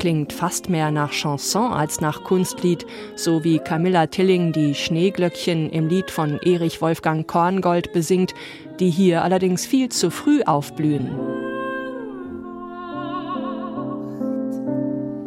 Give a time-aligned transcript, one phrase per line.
[0.00, 5.88] klingt fast mehr nach Chanson als nach Kunstlied, so wie Camilla Tilling die Schneeglöckchen im
[5.88, 8.34] Lied von Erich Wolfgang Korngold besingt,
[8.80, 11.10] die hier allerdings viel zu früh aufblühen.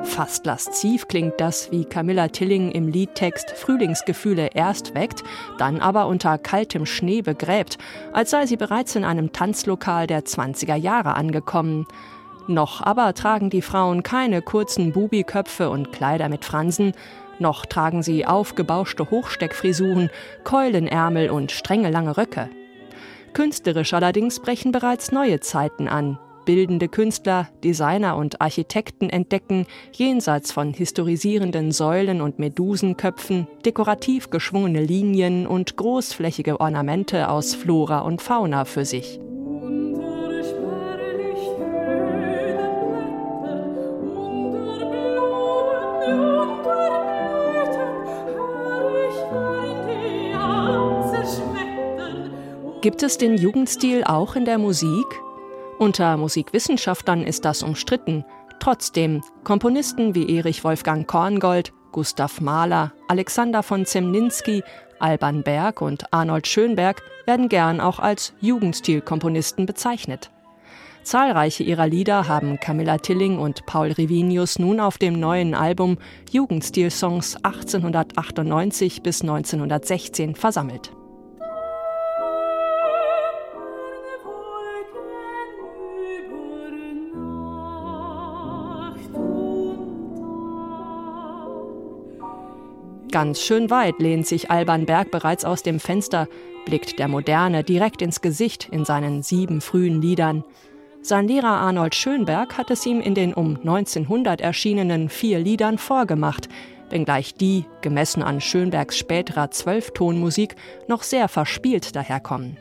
[0.03, 5.23] Fast lasziv klingt das, wie Camilla Tilling im Liedtext Frühlingsgefühle erst weckt,
[5.59, 7.77] dann aber unter kaltem Schnee begräbt,
[8.11, 11.85] als sei sie bereits in einem Tanzlokal der 20er Jahre angekommen.
[12.47, 16.93] Noch aber tragen die Frauen keine kurzen Bubiköpfe und Kleider mit Fransen,
[17.39, 20.09] noch tragen sie aufgebauschte Hochsteckfrisuren,
[20.43, 22.49] Keulenärmel und strenge lange Röcke.
[23.33, 30.73] Künstlerisch allerdings brechen bereits neue Zeiten an, Bildende Künstler, Designer und Architekten entdecken, jenseits von
[30.73, 38.83] historisierenden Säulen und Medusenköpfen, dekorativ geschwungene Linien und großflächige Ornamente aus Flora und Fauna für
[38.83, 39.19] sich.
[52.83, 55.05] Gibt es den Jugendstil auch in der Musik?
[55.79, 58.25] Unter Musikwissenschaftlern ist das umstritten.
[58.59, 64.63] Trotzdem, Komponisten wie Erich Wolfgang Korngold, Gustav Mahler, Alexander von Zemlinski,
[64.99, 70.29] Alban Berg und Arnold Schönberg werden gern auch als Jugendstilkomponisten bezeichnet.
[71.03, 75.99] Zahlreiche ihrer Lieder haben Camilla Tilling und Paul Rivinius nun auf dem neuen Album
[76.31, 80.91] Jugendstil-Songs 1898 bis 1916 versammelt.
[93.13, 96.27] Ganz schön weit lehnt sich Alban Berg bereits aus dem Fenster,
[96.65, 100.43] blickt der Moderne direkt ins Gesicht in seinen sieben frühen Liedern.
[101.03, 106.49] Sein Lehrer Arnold Schönberg hat es ihm in den um 1900 erschienenen vier Liedern vorgemacht,
[106.89, 110.55] wenngleich die, gemessen an Schönbergs späterer Zwölftonmusik,
[110.87, 112.57] noch sehr verspielt daherkommen.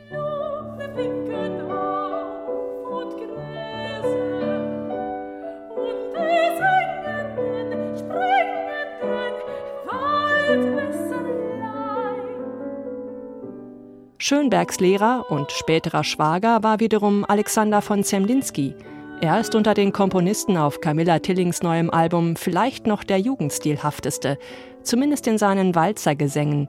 [14.24, 18.76] Schönbergs Lehrer und späterer Schwager war wiederum Alexander von Zemlinski.
[19.20, 24.38] Er ist unter den Komponisten auf Camilla Tillings neuem Album vielleicht noch der jugendstilhafteste,
[24.84, 26.68] zumindest in seinen Walzergesängen.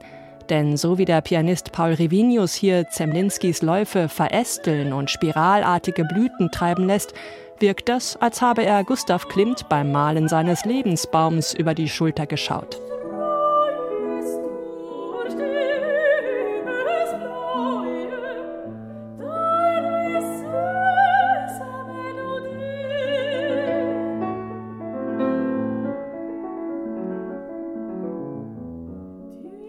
[0.50, 6.88] Denn so wie der Pianist Paul Rivinius hier Zemlinskis Läufe verästeln und spiralartige Blüten treiben
[6.88, 7.14] lässt,
[7.60, 12.80] wirkt das, als habe er Gustav Klimt beim Malen seines Lebensbaums über die Schulter geschaut.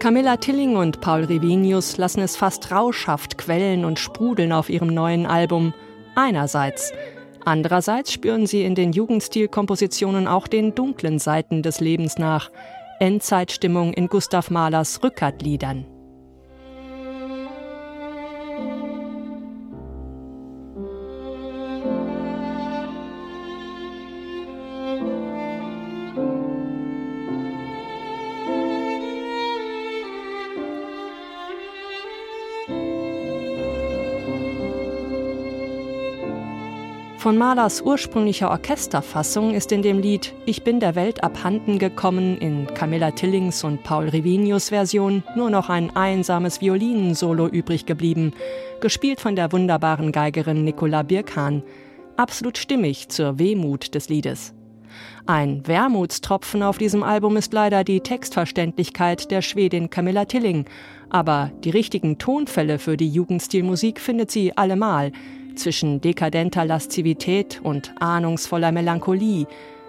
[0.06, 5.26] Camilla Tilling und Paul Revinius lassen es fast rauschhaft quellen und sprudeln auf ihrem neuen
[5.26, 5.74] Album.
[6.14, 6.92] Einerseits.
[7.44, 12.52] Andererseits spüren sie in den Jugendstilkompositionen auch den dunklen Seiten des Lebens nach.
[13.00, 15.86] Endzeitstimmung in Gustav Mahlers Rückertliedern.
[37.18, 42.66] Von Mahlers ursprünglicher Orchesterfassung ist in dem Lied Ich bin der Welt abhanden gekommen in
[42.74, 48.32] Camilla Tillings und Paul Rivinius Version nur noch ein einsames Violinensolo übrig geblieben,
[48.80, 51.62] gespielt von der wunderbaren Geigerin Nicola Birkhahn.
[52.16, 54.54] Absolut stimmig zur Wehmut des Liedes.
[55.24, 60.66] Ein Wermutstropfen auf diesem Album ist leider die Textverständlichkeit der Schwedin Camilla Tilling,
[61.08, 65.12] aber die richtigen Tonfälle für die Jugendstilmusik findet sie allemal
[65.56, 69.46] zwischen dekadenter Laszivität und ahnungsvoller Melancholie.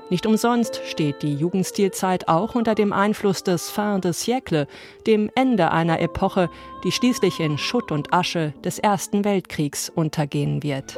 [0.10, 4.68] Nicht umsonst steht die Jugendstilzeit auch unter dem Einfluss des Fin de siècle,
[5.06, 6.50] dem Ende einer Epoche,
[6.84, 10.98] die schließlich in Schutt und Asche des Ersten Weltkriegs untergehen wird.